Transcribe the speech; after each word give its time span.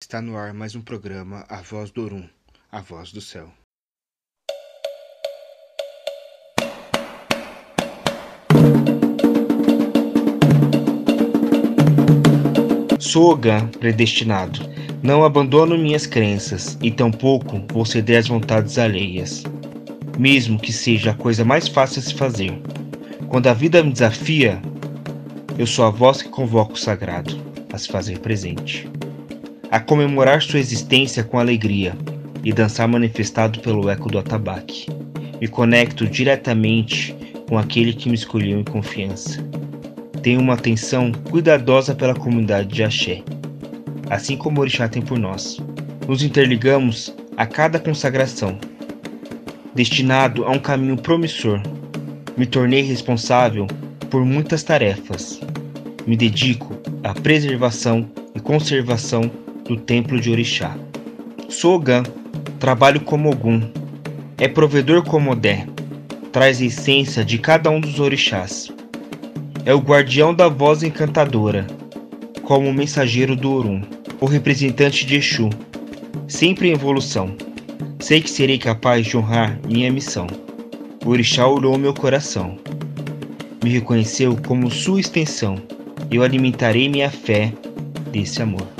Está 0.00 0.22
no 0.22 0.36
ar 0.36 0.52
mais 0.54 0.76
um 0.76 0.82
programa 0.82 1.44
A 1.48 1.56
Voz 1.62 1.90
do 1.90 2.04
Orum, 2.04 2.28
a 2.70 2.80
voz 2.80 3.10
do 3.10 3.20
céu. 3.20 3.50
Sou 13.00 13.32
Ogan, 13.32 13.66
predestinado. 13.68 14.60
Não 15.02 15.24
abandono 15.24 15.76
minhas 15.76 16.06
crenças 16.06 16.78
e 16.80 16.92
tampouco 16.92 17.64
vou 17.72 17.84
ceder 17.84 18.18
às 18.18 18.28
vontades 18.28 18.78
alheias. 18.78 19.42
Mesmo 20.16 20.60
que 20.60 20.72
seja 20.72 21.10
a 21.12 21.16
coisa 21.16 21.44
mais 21.44 21.66
fácil 21.66 22.00
a 22.00 22.02
se 22.02 22.14
fazer. 22.14 22.52
Quando 23.28 23.48
a 23.48 23.54
vida 23.54 23.82
me 23.82 23.92
desafia, 23.92 24.62
eu 25.58 25.66
sou 25.66 25.84
a 25.84 25.90
voz 25.90 26.22
que 26.22 26.28
convoca 26.28 26.74
o 26.74 26.78
sagrado 26.78 27.34
a 27.72 27.78
se 27.78 27.88
fazer 27.88 28.20
presente. 28.20 28.88
A 29.76 29.80
comemorar 29.80 30.40
sua 30.40 30.58
existência 30.58 31.22
com 31.22 31.38
alegria 31.38 31.94
e 32.42 32.50
dançar 32.50 32.88
manifestado 32.88 33.60
pelo 33.60 33.90
eco 33.90 34.10
do 34.10 34.18
atabaque. 34.18 34.86
Me 35.38 35.46
conecto 35.46 36.06
diretamente 36.06 37.14
com 37.46 37.58
aquele 37.58 37.92
que 37.92 38.08
me 38.08 38.14
escolheu 38.14 38.58
em 38.58 38.64
confiança. 38.64 39.46
Tenho 40.22 40.40
uma 40.40 40.54
atenção 40.54 41.12
cuidadosa 41.30 41.94
pela 41.94 42.14
comunidade 42.14 42.68
de 42.68 42.82
Axé, 42.82 43.22
assim 44.08 44.34
como 44.34 44.56
o 44.56 44.60
Orixá 44.62 44.88
tem 44.88 45.02
por 45.02 45.18
nós. 45.18 45.58
Nos 46.08 46.22
interligamos 46.22 47.14
a 47.36 47.44
cada 47.44 47.78
consagração, 47.78 48.58
destinado 49.74 50.46
a 50.46 50.52
um 50.52 50.58
caminho 50.58 50.96
promissor. 50.96 51.60
Me 52.34 52.46
tornei 52.46 52.80
responsável 52.80 53.66
por 54.08 54.24
muitas 54.24 54.62
tarefas. 54.62 55.38
Me 56.06 56.16
dedico 56.16 56.74
à 57.04 57.12
preservação 57.12 58.08
e 58.34 58.40
conservação 58.40 59.30
do 59.68 59.76
templo 59.76 60.20
de 60.20 60.30
Orixá. 60.30 60.76
Sou 61.48 61.74
Ogã, 61.74 62.02
trabalho 62.58 63.00
como 63.00 63.30
Ogum, 63.30 63.60
é 64.38 64.46
provedor 64.46 65.02
como 65.02 65.32
Odé, 65.32 65.66
traz 66.30 66.60
essência 66.60 67.24
de 67.24 67.38
cada 67.38 67.70
um 67.70 67.80
dos 67.80 67.98
orixás. 67.98 68.70
É 69.64 69.72
o 69.74 69.78
guardião 69.78 70.34
da 70.34 70.48
voz 70.48 70.82
encantadora, 70.82 71.66
como 72.42 72.68
o 72.68 72.74
mensageiro 72.74 73.34
do 73.34 73.50
Orum, 73.50 73.82
o 74.20 74.26
representante 74.26 75.06
de 75.06 75.16
Exu, 75.16 75.48
sempre 76.28 76.68
em 76.68 76.72
evolução. 76.72 77.34
Sei 77.98 78.20
que 78.20 78.30
serei 78.30 78.58
capaz 78.58 79.06
de 79.06 79.16
honrar 79.16 79.58
minha 79.66 79.90
missão. 79.90 80.26
O 81.04 81.10
orixá 81.10 81.46
olhou 81.46 81.78
meu 81.78 81.94
coração. 81.94 82.58
Me 83.64 83.70
reconheceu 83.70 84.36
como 84.46 84.70
sua 84.70 85.00
extensão. 85.00 85.56
Eu 86.10 86.22
alimentarei 86.22 86.88
minha 86.88 87.10
fé 87.10 87.52
desse 88.12 88.42
amor. 88.42 88.75